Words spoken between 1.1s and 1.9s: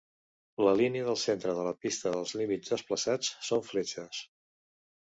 centre de la